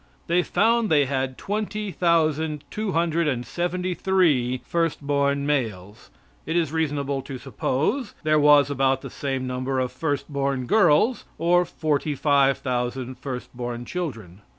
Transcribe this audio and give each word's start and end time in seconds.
They 0.25 0.41
found 0.41 0.89
they 0.89 1.05
had 1.05 1.37
twenty 1.37 1.91
thousand 1.91 2.63
two 2.71 2.93
hundred 2.93 3.27
and 3.27 3.45
seventy 3.45 3.93
three 3.93 4.61
first 4.65 4.99
born 5.01 5.45
males. 5.45 6.09
It 6.47 6.55
is 6.55 6.71
reasonable 6.73 7.21
to 7.21 7.37
suppose 7.37 8.15
there 8.23 8.39
was 8.39 8.71
about 8.71 9.01
the 9.01 9.11
same 9.11 9.45
number 9.45 9.77
of 9.79 9.91
first 9.91 10.27
born 10.27 10.65
girls, 10.65 11.25
or 11.37 11.65
forty 11.65 12.15
five 12.15 12.57
thousand 12.57 13.19
first 13.19 13.55
born 13.55 13.85
children. 13.85 14.41